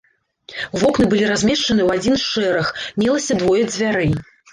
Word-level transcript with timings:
Вокны 0.83 1.05
былі 1.11 1.27
размешчаны 1.31 1.81
ў 1.85 1.89
адзін 2.01 2.15
шэраг, 2.29 2.71
мелася 3.03 3.37
двое 3.43 3.61
дзвярэй. 3.69 4.11